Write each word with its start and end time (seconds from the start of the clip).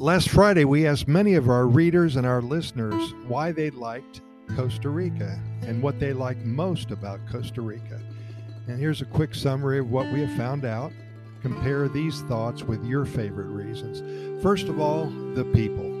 Last 0.00 0.28
Friday, 0.28 0.64
we 0.64 0.86
asked 0.86 1.08
many 1.08 1.34
of 1.34 1.48
our 1.48 1.66
readers 1.66 2.14
and 2.14 2.24
our 2.24 2.40
listeners 2.40 3.14
why 3.26 3.50
they 3.50 3.70
liked 3.70 4.20
Costa 4.54 4.90
Rica 4.90 5.40
and 5.62 5.82
what 5.82 5.98
they 5.98 6.12
like 6.12 6.38
most 6.44 6.92
about 6.92 7.18
Costa 7.28 7.62
Rica. 7.62 8.00
And 8.68 8.78
here's 8.78 9.02
a 9.02 9.06
quick 9.06 9.34
summary 9.34 9.80
of 9.80 9.90
what 9.90 10.06
we 10.12 10.20
have 10.20 10.36
found 10.36 10.64
out. 10.64 10.92
Compare 11.42 11.88
these 11.88 12.20
thoughts 12.22 12.62
with 12.62 12.84
your 12.84 13.04
favorite 13.04 13.48
reasons. 13.48 14.40
First 14.40 14.68
of 14.68 14.80
all, 14.80 15.06
the 15.34 15.44
people. 15.46 15.92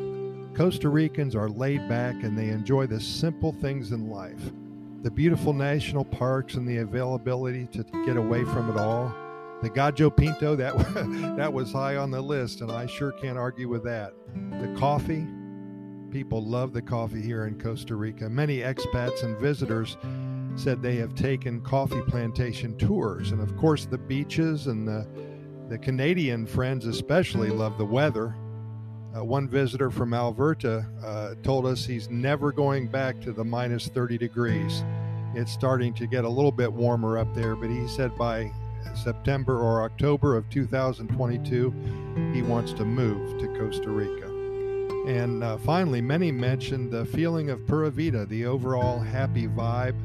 Costa 0.54 0.88
Ricans 0.88 1.34
are 1.34 1.48
laid 1.48 1.88
back 1.88 2.22
and 2.22 2.38
they 2.38 2.50
enjoy 2.50 2.86
the 2.86 3.00
simple 3.00 3.50
things 3.50 3.90
in 3.90 4.08
life. 4.08 4.52
The 5.02 5.10
beautiful 5.10 5.52
national 5.52 6.04
parks 6.04 6.54
and 6.54 6.68
the 6.68 6.78
availability 6.78 7.66
to 7.72 7.82
get 8.06 8.16
away 8.16 8.44
from 8.44 8.70
it 8.70 8.78
all 8.78 9.12
the 9.62 9.70
Gallo 9.70 10.10
Pinto, 10.10 10.54
that, 10.56 10.76
that 11.36 11.52
was 11.52 11.72
high 11.72 11.96
on 11.96 12.10
the 12.10 12.20
list, 12.20 12.60
and 12.60 12.70
I 12.70 12.86
sure 12.86 13.12
can't 13.12 13.38
argue 13.38 13.68
with 13.68 13.84
that. 13.84 14.14
The 14.60 14.74
coffee, 14.78 15.26
people 16.10 16.44
love 16.44 16.72
the 16.72 16.82
coffee 16.82 17.20
here 17.20 17.46
in 17.46 17.60
Costa 17.60 17.96
Rica. 17.96 18.28
Many 18.28 18.58
expats 18.58 19.24
and 19.24 19.36
visitors 19.38 19.96
said 20.54 20.82
they 20.82 20.96
have 20.96 21.14
taken 21.14 21.60
coffee 21.60 22.02
plantation 22.02 22.76
tours. 22.76 23.32
And 23.32 23.40
of 23.40 23.56
course, 23.56 23.86
the 23.86 23.98
beaches 23.98 24.66
and 24.66 24.86
the, 24.86 25.06
the 25.68 25.78
Canadian 25.78 26.46
friends 26.46 26.86
especially 26.86 27.50
love 27.50 27.78
the 27.78 27.84
weather. 27.84 28.34
Uh, 29.16 29.24
one 29.24 29.48
visitor 29.48 29.90
from 29.90 30.14
Alberta 30.14 30.86
uh, 31.04 31.34
told 31.42 31.66
us 31.66 31.84
he's 31.84 32.10
never 32.10 32.52
going 32.52 32.88
back 32.88 33.20
to 33.22 33.32
the 33.32 33.44
minus 33.44 33.88
30 33.88 34.18
degrees. 34.18 34.84
It's 35.34 35.52
starting 35.52 35.94
to 35.94 36.06
get 36.06 36.24
a 36.24 36.28
little 36.28 36.52
bit 36.52 36.72
warmer 36.72 37.18
up 37.18 37.32
there, 37.34 37.56
but 37.56 37.70
he 37.70 37.86
said 37.88 38.16
by 38.16 38.52
September 38.94 39.58
or 39.58 39.82
October 39.82 40.36
of 40.36 40.48
2022, 40.50 41.74
he 42.32 42.42
wants 42.42 42.72
to 42.74 42.84
move 42.84 43.38
to 43.40 43.46
Costa 43.58 43.90
Rica. 43.90 44.26
And 45.06 45.42
uh, 45.42 45.56
finally, 45.58 46.00
many 46.00 46.30
mentioned 46.30 46.90
the 46.90 47.06
feeling 47.06 47.50
of 47.50 47.66
Pura 47.66 47.90
Vida, 47.90 48.26
the 48.26 48.44
overall 48.44 48.98
happy 48.98 49.46
vibe 49.46 49.96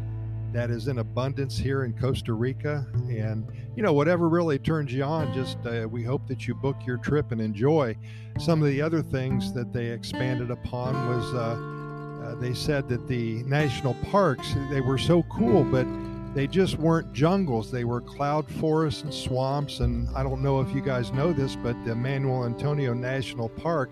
that 0.54 0.70
is 0.70 0.88
in 0.88 1.00
abundance 1.00 1.58
here 1.58 1.84
in 1.84 1.94
Costa 1.94 2.34
Rica. 2.34 2.86
And, 3.10 3.46
you 3.76 3.84
know, 3.84 3.92
whatever 3.92 4.30
really 4.30 4.60
turns 4.60 4.94
you 4.94 5.04
on, 5.04 5.34
just 5.34 5.58
uh, 5.66 5.88
we 5.90 6.04
hope 6.04 6.28
that 6.28 6.48
you 6.48 6.54
book 6.54 6.78
your 6.86 6.98
trip 6.98 7.32
and 7.32 7.42
enjoy. 7.42 7.98
Some 8.40 8.62
of 8.62 8.68
the 8.68 8.82
other 8.82 9.02
things 9.02 9.52
that 9.54 9.74
they 9.74 9.88
expanded 9.88 10.52
upon 10.52 10.94
was 11.10 11.34
uh, 11.34 12.30
uh 12.30 12.36
they 12.36 12.54
said 12.54 12.88
that 12.88 13.08
the 13.08 13.44
national 13.44 13.96
parks, 14.12 14.54
they 14.70 14.80
were 14.80 14.98
so 15.00 15.24
cool, 15.24 15.64
but 15.64 15.88
they 16.34 16.48
just 16.48 16.80
weren't 16.80 17.14
jungles. 17.14 17.70
They 17.70 17.84
were 17.84 18.02
cloud 18.02 18.50
forests 18.50 19.04
and 19.04 19.14
swamps. 19.14 19.80
And 19.80 20.10
I 20.16 20.24
don't 20.24 20.42
know 20.42 20.62
if 20.62 20.74
you 20.74 20.82
guys 20.82 21.12
know 21.12 21.32
this, 21.32 21.56
but 21.56 21.76
the 21.86 21.96
Manuel 21.96 22.46
Antonio 22.46 22.94
National 22.94 23.50
Park 23.50 23.92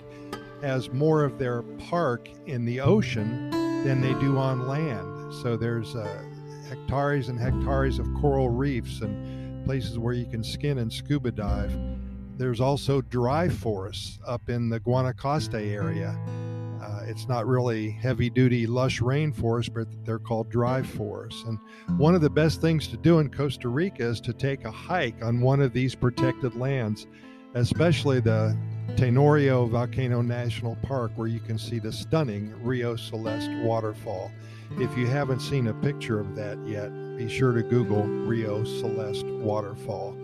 has 0.61 0.91
more 0.91 1.23
of 1.23 1.37
their 1.37 1.61
park 1.61 2.29
in 2.47 2.65
the 2.65 2.81
ocean 2.81 3.49
than 3.83 4.01
they 4.01 4.13
do 4.19 4.37
on 4.37 4.67
land. 4.67 5.33
So 5.35 5.55
there's 5.55 5.95
uh, 5.95 6.23
hectares 6.67 7.29
and 7.29 7.39
hectares 7.39 7.99
of 7.99 8.07
coral 8.19 8.49
reefs 8.49 9.01
and 9.01 9.65
places 9.65 9.99
where 9.99 10.13
you 10.13 10.25
can 10.25 10.43
skin 10.43 10.79
and 10.79 10.91
scuba 10.91 11.31
dive. 11.31 11.75
There's 12.37 12.59
also 12.59 13.01
dry 13.01 13.49
forests 13.49 14.19
up 14.25 14.49
in 14.49 14.69
the 14.69 14.79
Guanacaste 14.79 15.53
area 15.53 16.17
uh, 17.01 17.05
it's 17.07 17.27
not 17.27 17.47
really 17.47 17.91
heavy 17.91 18.29
duty, 18.29 18.67
lush 18.67 18.99
rainforest, 18.99 19.73
but 19.73 19.87
they're 20.05 20.19
called 20.19 20.49
dry 20.49 20.81
forests. 20.81 21.43
And 21.43 21.59
one 21.97 22.15
of 22.15 22.21
the 22.21 22.29
best 22.29 22.61
things 22.61 22.87
to 22.87 22.97
do 22.97 23.19
in 23.19 23.29
Costa 23.29 23.69
Rica 23.69 24.03
is 24.03 24.21
to 24.21 24.33
take 24.33 24.65
a 24.65 24.71
hike 24.71 25.23
on 25.23 25.41
one 25.41 25.61
of 25.61 25.73
these 25.73 25.95
protected 25.95 26.55
lands, 26.55 27.07
especially 27.55 28.19
the 28.19 28.57
Tenorio 28.95 29.67
Volcano 29.67 30.21
National 30.21 30.75
Park, 30.83 31.11
where 31.15 31.27
you 31.27 31.39
can 31.39 31.57
see 31.57 31.79
the 31.79 31.91
stunning 31.91 32.53
Rio 32.63 32.95
Celeste 32.95 33.51
waterfall. 33.63 34.31
If 34.77 34.97
you 34.97 35.07
haven't 35.07 35.41
seen 35.41 35.67
a 35.67 35.73
picture 35.73 36.19
of 36.19 36.35
that 36.35 36.57
yet, 36.65 36.89
be 37.17 37.29
sure 37.29 37.53
to 37.53 37.63
Google 37.63 38.03
Rio 38.03 38.63
Celeste 38.63 39.25
waterfall. 39.25 40.15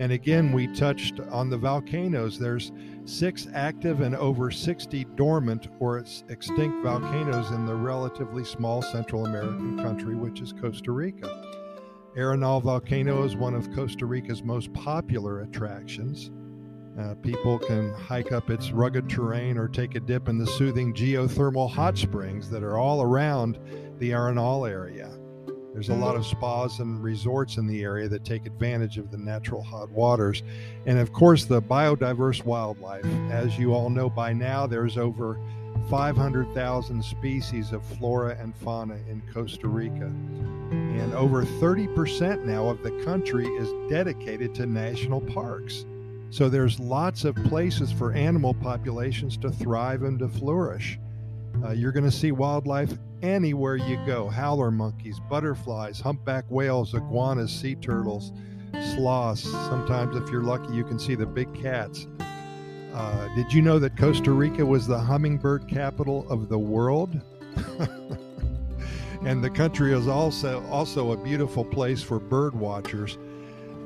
And 0.00 0.12
again, 0.12 0.50
we 0.50 0.66
touched 0.66 1.20
on 1.20 1.50
the 1.50 1.58
volcanoes. 1.58 2.38
There's 2.38 2.72
six 3.04 3.46
active 3.52 4.00
and 4.00 4.16
over 4.16 4.50
60 4.50 5.04
dormant 5.14 5.68
or 5.78 5.98
extinct 5.98 6.82
volcanoes 6.82 7.50
in 7.50 7.66
the 7.66 7.74
relatively 7.74 8.42
small 8.42 8.80
Central 8.80 9.26
American 9.26 9.76
country, 9.76 10.14
which 10.16 10.40
is 10.40 10.54
Costa 10.54 10.90
Rica. 10.90 11.28
Arenal 12.16 12.62
volcano 12.62 13.24
is 13.24 13.36
one 13.36 13.54
of 13.54 13.70
Costa 13.74 14.06
Rica's 14.06 14.42
most 14.42 14.72
popular 14.72 15.42
attractions. 15.42 16.30
Uh, 16.98 17.14
people 17.16 17.58
can 17.58 17.92
hike 17.92 18.32
up 18.32 18.48
its 18.48 18.70
rugged 18.70 19.06
terrain 19.06 19.58
or 19.58 19.68
take 19.68 19.96
a 19.96 20.00
dip 20.00 20.30
in 20.30 20.38
the 20.38 20.46
soothing 20.46 20.94
geothermal 20.94 21.70
hot 21.70 21.98
springs 21.98 22.48
that 22.48 22.62
are 22.62 22.78
all 22.78 23.02
around 23.02 23.58
the 23.98 24.12
Arenal 24.12 24.68
area. 24.68 25.19
There's 25.80 25.88
a 25.88 25.94
lot 25.94 26.14
of 26.14 26.26
spas 26.26 26.80
and 26.80 27.02
resorts 27.02 27.56
in 27.56 27.66
the 27.66 27.82
area 27.82 28.06
that 28.06 28.22
take 28.22 28.44
advantage 28.44 28.98
of 28.98 29.10
the 29.10 29.16
natural 29.16 29.62
hot 29.62 29.88
waters. 29.88 30.42
And 30.84 30.98
of 30.98 31.10
course, 31.10 31.46
the 31.46 31.62
biodiverse 31.62 32.44
wildlife. 32.44 33.06
As 33.30 33.58
you 33.58 33.72
all 33.72 33.88
know 33.88 34.10
by 34.10 34.34
now, 34.34 34.66
there's 34.66 34.98
over 34.98 35.40
500,000 35.88 37.02
species 37.02 37.72
of 37.72 37.82
flora 37.96 38.36
and 38.38 38.54
fauna 38.56 38.98
in 39.08 39.22
Costa 39.32 39.68
Rica. 39.68 40.04
And 40.04 41.14
over 41.14 41.46
30% 41.46 42.44
now 42.44 42.68
of 42.68 42.82
the 42.82 42.90
country 43.02 43.46
is 43.46 43.72
dedicated 43.88 44.54
to 44.56 44.66
national 44.66 45.22
parks. 45.22 45.86
So 46.28 46.50
there's 46.50 46.78
lots 46.78 47.24
of 47.24 47.34
places 47.36 47.90
for 47.90 48.12
animal 48.12 48.52
populations 48.52 49.38
to 49.38 49.50
thrive 49.50 50.02
and 50.02 50.18
to 50.18 50.28
flourish. 50.28 50.98
Uh, 51.64 51.70
you're 51.70 51.92
going 51.92 52.04
to 52.04 52.10
see 52.10 52.32
wildlife 52.32 52.98
anywhere 53.22 53.76
you 53.76 53.98
go 54.06 54.28
howler 54.28 54.70
monkeys, 54.70 55.20
butterflies, 55.28 56.00
humpback 56.00 56.44
whales, 56.48 56.94
iguanas, 56.94 57.52
sea 57.52 57.74
turtles, 57.74 58.32
sloths. 58.94 59.42
Sometimes, 59.42 60.16
if 60.16 60.30
you're 60.30 60.42
lucky, 60.42 60.74
you 60.74 60.84
can 60.84 60.98
see 60.98 61.14
the 61.14 61.26
big 61.26 61.52
cats. 61.54 62.06
Uh, 62.92 63.34
did 63.34 63.52
you 63.52 63.62
know 63.62 63.78
that 63.78 63.96
Costa 63.96 64.32
Rica 64.32 64.64
was 64.64 64.86
the 64.86 64.98
hummingbird 64.98 65.68
capital 65.68 66.26
of 66.28 66.48
the 66.48 66.58
world? 66.58 67.20
and 69.24 69.44
the 69.44 69.50
country 69.50 69.92
is 69.92 70.08
also 70.08 70.64
also 70.68 71.12
a 71.12 71.16
beautiful 71.16 71.64
place 71.64 72.02
for 72.02 72.18
bird 72.18 72.54
watchers. 72.54 73.18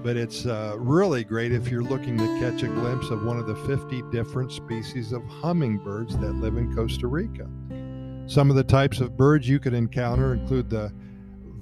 But 0.02 0.16
it's 0.16 0.44
uh, 0.44 0.76
really 0.78 1.24
great 1.24 1.50
if 1.52 1.70
you're 1.70 1.82
looking 1.82 2.18
to 2.18 2.26
catch 2.38 2.62
a 2.62 2.66
glimpse 2.66 3.08
of 3.08 3.24
one 3.24 3.38
of 3.38 3.46
the 3.46 3.56
50 3.56 4.02
different 4.12 4.52
species 4.52 5.12
of 5.12 5.24
hummingbirds 5.24 6.18
that 6.18 6.32
live 6.34 6.58
in 6.58 6.74
Costa 6.74 7.06
Rica. 7.06 7.48
Some 8.26 8.48
of 8.48 8.56
the 8.56 8.64
types 8.64 9.00
of 9.00 9.16
birds 9.16 9.46
you 9.48 9.58
could 9.58 9.74
encounter 9.74 10.32
include 10.32 10.70
the 10.70 10.92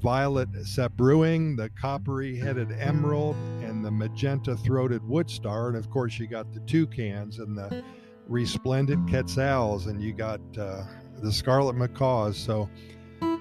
violet 0.02 0.50
sabrewing, 0.52 1.56
the 1.56 1.70
coppery 1.70 2.36
headed 2.36 2.72
emerald, 2.78 3.36
and 3.62 3.84
the 3.84 3.90
magenta 3.90 4.56
throated 4.56 5.02
woodstar. 5.02 5.68
And 5.68 5.76
of 5.76 5.90
course, 5.90 6.18
you 6.18 6.26
got 6.26 6.52
the 6.52 6.60
toucans 6.60 7.40
and 7.40 7.58
the 7.58 7.82
resplendent 8.28 9.08
quetzals, 9.08 9.86
and 9.86 10.00
you 10.00 10.12
got 10.12 10.40
uh, 10.56 10.84
the 11.20 11.32
scarlet 11.32 11.74
macaws. 11.74 12.36
So, 12.36 12.68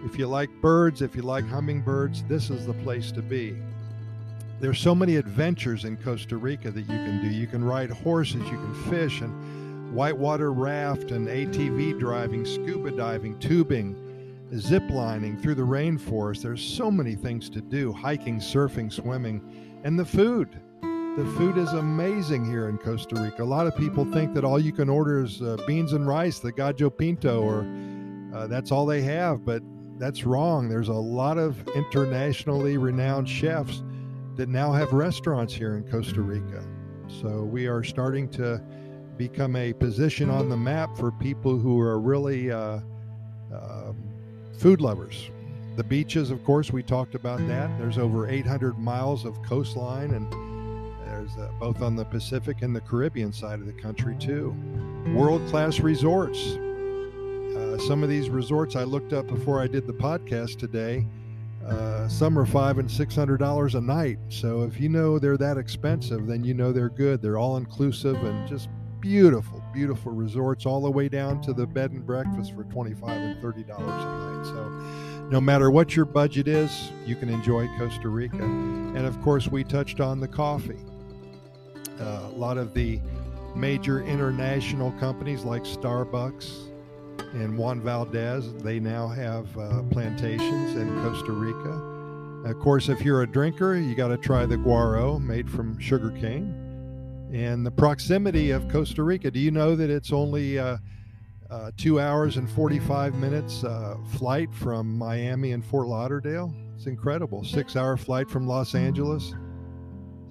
if 0.04 0.18
you 0.18 0.28
like 0.28 0.50
birds, 0.62 1.02
if 1.04 1.16
you 1.16 1.22
like 1.22 1.46
hummingbirds, 1.46 2.24
this 2.24 2.50
is 2.50 2.66
the 2.66 2.74
place 2.74 3.12
to 3.12 3.22
be. 3.22 3.56
There's 4.60 4.80
so 4.80 4.94
many 4.94 5.16
adventures 5.16 5.86
in 5.86 5.98
Costa 5.98 6.38
Rica 6.38 6.72
that 6.72 6.82
you 6.82 6.88
can 6.88 7.22
do. 7.22 7.30
You 7.30 7.48
can 7.48 7.64
ride 7.64 7.92
horses, 7.92 8.42
you 8.44 8.58
can 8.58 8.74
fish, 8.90 9.22
and 9.22 9.32
whitewater 9.92 10.54
raft 10.54 11.12
and 11.12 11.28
ATV 11.28 12.00
driving, 12.00 12.46
scuba 12.46 12.92
diving, 12.92 13.38
tubing, 13.40 13.96
zip 14.56 14.84
lining 14.90 15.38
through 15.38 15.56
the 15.56 15.62
rainforest. 15.62 16.42
There's 16.42 16.64
so 16.64 16.90
many 16.90 17.16
things 17.16 17.50
to 17.50 17.62
do 17.62 17.92
hiking, 17.92 18.40
surfing, 18.40 18.92
swimming, 18.92 19.42
and 19.84 20.00
the 20.00 20.06
food. 20.06 20.60
The 20.82 21.26
food 21.38 21.58
is 21.58 21.74
amazing 21.74 22.46
here 22.46 22.70
in 22.70 22.78
Costa 22.78 23.22
Rica. 23.22 23.44
A 23.44 23.46
lot 23.46 23.68
of 23.68 23.76
people 23.76 24.06
think 24.06 24.34
that 24.34 24.46
all 24.46 24.60
you 24.60 24.72
can 24.72 24.88
order 24.88 25.24
is 25.24 25.42
uh, 25.42 25.58
beans 25.68 25.92
and 25.92 26.08
rice, 26.08 26.40
the 26.40 26.54
gallo 26.54 26.90
pinto, 26.90 27.42
or 27.42 27.68
uh, 28.34 28.48
that's 28.48 28.72
all 28.72 28.86
they 28.86 29.02
have, 29.02 29.44
but 29.44 29.62
that's 30.00 30.24
wrong. 30.24 30.70
There's 30.70 30.88
a 30.88 30.94
lot 30.94 31.38
of 31.38 31.68
internationally 31.76 32.78
renowned 32.78 33.28
chefs 33.28 33.84
that 34.38 34.48
now 34.48 34.72
have 34.72 34.94
restaurants 34.94 35.54
here 35.54 35.76
in 35.76 35.84
Costa 35.84 36.22
Rica. 36.22 36.64
So 37.08 37.44
we 37.44 37.68
are 37.68 37.84
starting 37.84 38.30
to 38.30 38.64
become 39.18 39.56
a 39.56 39.74
position 39.74 40.30
on 40.30 40.50
the 40.50 40.58
map 40.58 40.96
for 40.98 41.12
people 41.12 41.58
who 41.58 41.80
are 41.80 42.00
really 42.00 42.52
uh, 42.52 42.80
uh, 43.54 43.94
food 44.58 44.82
lovers. 44.82 45.30
The 45.76 45.84
beaches, 45.84 46.32
of 46.32 46.44
course, 46.44 46.72
we 46.72 46.84
talked 46.84 47.16
about 47.16 47.46
that. 47.48 47.70
There's 47.80 47.98
over 47.98 48.30
800 48.30 48.78
miles 48.78 49.26
of 49.26 49.42
coastline, 49.44 50.12
and 50.12 50.32
there's 51.08 51.32
uh, 51.38 51.50
both 51.60 51.82
on 51.82 51.96
the 51.96 52.06
Pacific 52.06 52.62
and 52.62 52.76
the 52.76 52.82
Caribbean 52.82 53.32
side 53.32 53.60
of 53.60 53.66
the 53.66 53.74
country, 53.74 54.16
too. 54.20 54.56
World 55.16 55.48
class 55.50 55.80
resorts. 55.80 56.56
Uh, 56.56 57.78
some 57.80 58.04
of 58.04 58.10
these 58.10 58.30
resorts 58.30 58.76
I 58.76 58.84
looked 58.84 59.14
up 59.14 59.28
before 59.28 59.62
I 59.62 59.68
did 59.68 59.88
the 59.88 59.94
podcast 59.94 60.60
today. 60.60 61.06
Uh, 61.66 62.08
some 62.08 62.38
are 62.38 62.46
five 62.46 62.80
and 62.80 62.90
six 62.90 63.16
hundred 63.16 63.38
dollars 63.38 63.76
a 63.76 63.82
night. 63.82 64.18
So 64.30 64.64
if 64.64 64.80
you 64.80 64.90
know 64.90 65.20
they're 65.20 65.38
that 65.38 65.58
expensive, 65.58 66.28
then 66.28 66.44
you 66.44 66.54
know 66.54 66.72
they're 66.72 66.90
good. 66.90 67.22
They're 67.22 67.38
all 67.38 67.58
inclusive 67.58 68.16
and 68.24 68.48
just 68.48 68.68
beautiful, 69.02 69.62
beautiful 69.74 70.12
resorts, 70.12 70.66
all 70.66 70.82
the 70.82 70.92
way 70.92 71.10
down 71.10 71.42
to 71.42 71.54
the 71.54 71.66
bed 71.66 71.92
and 71.92 72.06
breakfast 72.06 72.54
for 72.56 72.64
25 72.66 73.10
and 73.10 73.44
$30 73.44 73.66
a 73.68 73.82
night. 73.82 74.46
So, 74.46 74.70
no 75.30 75.42
matter 75.42 75.72
what 75.72 75.96
your 75.96 76.06
budget 76.06 76.48
is, 76.48 76.92
you 77.06 77.16
can 77.16 77.30
enjoy 77.30 77.68
Costa 77.78 78.10
Rica. 78.10 78.44
And 78.44 79.06
of 79.06 79.20
course, 79.22 79.48
we 79.48 79.64
touched 79.64 80.00
on 80.00 80.20
the 80.20 80.28
coffee. 80.28 80.80
Uh, 82.00 82.22
a 82.26 82.36
lot 82.36 82.58
of 82.58 82.74
the 82.74 83.02
major 83.56 84.04
international 84.04 84.92
companies 84.94 85.44
like 85.44 85.64
Starbucks 85.64 86.70
and 87.34 87.58
Juan 87.58 87.82
Valdez, 87.82 88.54
they 88.56 88.80
now 88.80 89.08
have 89.08 89.58
uh, 89.58 89.84
plantations 89.84 90.76
in 90.76 90.90
Costa 91.02 91.32
Rica. 91.32 92.50
Of 92.50 92.60
course, 92.60 92.90
if 92.90 93.02
you're 93.02 93.22
a 93.22 93.28
drinker, 93.28 93.76
you 93.76 93.96
got 93.96 94.10
to 94.10 94.18
try 94.18 94.46
the 94.46 94.58
guaro 94.58 95.22
made 95.22 95.50
from 95.50 95.80
sugarcane. 95.80 96.61
And 97.32 97.66
the 97.66 97.72
proximity 97.72 98.52
of 98.52 98.68
Costa 98.68 99.04
Rica, 99.04 99.32
do 99.32 99.40
you 99.40 99.52
know 99.52 99.76
that 99.76 99.90
it's 99.90 100.12
only 100.12 100.60
uh, 100.60 100.78
uh, 101.50 101.72
two 101.78 102.00
hours 102.00 102.36
and 102.36 102.50
45 102.50 103.16
minutes 103.16 103.64
uh, 103.64 103.96
flight 104.18 104.54
from 104.54 104.98
Miami 104.98 105.54
and 105.54 105.64
Fort 105.64 105.88
Lauderdale? 105.88 106.54
It's 106.76 106.88
incredible. 106.88 107.46
Six 107.46 107.78
hour 107.78 107.96
flight 107.96 108.30
from 108.30 108.48
Los 108.48 108.76
Angeles. 108.76 109.34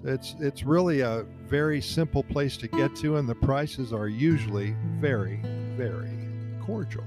It's, 0.05 0.35
it's 0.41 0.63
really 0.63 1.01
a 1.01 1.25
very 1.47 1.81
simple 1.81 2.23
place 2.23 2.59
to 2.59 2.69
get 2.69 2.95
to, 2.97 3.17
and 3.17 3.27
the 3.27 3.35
prices 3.35 3.95
are 3.95 4.09
usually 4.09 4.75
very, 4.99 5.41
very 5.77 6.19
cordial. 6.63 7.05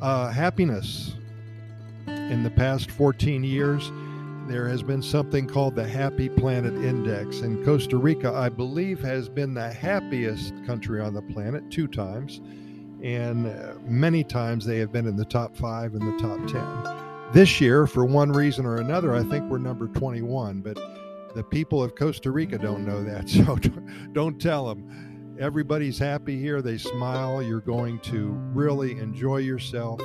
Uh, 0.00 0.30
happiness. 0.30 1.16
In 2.06 2.44
the 2.44 2.50
past 2.50 2.92
14 2.92 3.42
years, 3.42 3.90
there 4.48 4.68
has 4.68 4.82
been 4.82 5.02
something 5.02 5.46
called 5.46 5.74
the 5.74 5.86
Happy 5.86 6.28
Planet 6.28 6.74
Index. 6.74 7.40
And 7.40 7.64
Costa 7.64 7.96
Rica, 7.96 8.32
I 8.32 8.48
believe, 8.48 9.00
has 9.00 9.28
been 9.28 9.54
the 9.54 9.72
happiest 9.72 10.54
country 10.64 11.00
on 11.00 11.14
the 11.14 11.22
planet 11.22 11.68
two 11.70 11.88
times. 11.88 12.40
And 13.02 13.46
uh, 13.46 13.74
many 13.84 14.22
times 14.22 14.64
they 14.64 14.78
have 14.78 14.92
been 14.92 15.06
in 15.06 15.16
the 15.16 15.24
top 15.24 15.56
five 15.56 15.94
and 15.94 16.02
the 16.02 16.22
top 16.22 16.38
10. 16.46 17.32
This 17.32 17.60
year, 17.60 17.86
for 17.86 18.04
one 18.04 18.30
reason 18.30 18.64
or 18.64 18.76
another, 18.76 19.14
I 19.14 19.24
think 19.24 19.50
we're 19.50 19.58
number 19.58 19.88
21. 19.88 20.60
But 20.60 20.78
the 21.34 21.42
people 21.42 21.82
of 21.82 21.96
Costa 21.96 22.30
Rica 22.30 22.56
don't 22.56 22.86
know 22.86 23.02
that. 23.02 23.28
So 23.28 23.56
don't 24.12 24.40
tell 24.40 24.66
them. 24.66 25.36
Everybody's 25.40 25.98
happy 25.98 26.40
here. 26.40 26.62
They 26.62 26.78
smile. 26.78 27.42
You're 27.42 27.60
going 27.60 27.98
to 28.00 28.28
really 28.54 28.92
enjoy 28.98 29.38
yourself. 29.38 30.00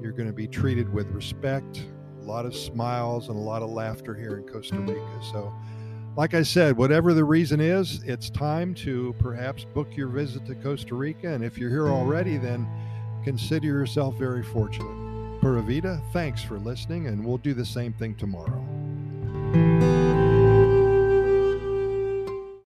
You're 0.00 0.12
going 0.12 0.28
to 0.28 0.32
be 0.32 0.48
treated 0.48 0.92
with 0.92 1.08
respect 1.10 1.86
a 2.26 2.28
lot 2.28 2.44
of 2.44 2.56
smiles 2.56 3.28
and 3.28 3.36
a 3.36 3.40
lot 3.40 3.62
of 3.62 3.70
laughter 3.70 4.14
here 4.14 4.36
in 4.36 4.42
Costa 4.48 4.78
Rica. 4.80 5.20
So, 5.30 5.52
like 6.16 6.34
I 6.34 6.42
said, 6.42 6.76
whatever 6.76 7.14
the 7.14 7.24
reason 7.24 7.60
is, 7.60 8.02
it's 8.04 8.30
time 8.30 8.74
to 8.76 9.14
perhaps 9.18 9.64
book 9.64 9.96
your 9.96 10.08
visit 10.08 10.44
to 10.46 10.54
Costa 10.56 10.94
Rica. 10.94 11.28
And 11.28 11.44
if 11.44 11.56
you're 11.56 11.70
here 11.70 11.88
already, 11.88 12.36
then 12.36 12.66
consider 13.22 13.66
yourself 13.66 14.16
very 14.16 14.42
fortunate. 14.42 15.40
Pura 15.40 15.62
Vida, 15.62 16.02
thanks 16.12 16.42
for 16.42 16.58
listening, 16.58 17.06
and 17.06 17.24
we'll 17.24 17.38
do 17.38 17.54
the 17.54 17.66
same 17.66 17.92
thing 17.92 18.16
tomorrow. 18.16 19.95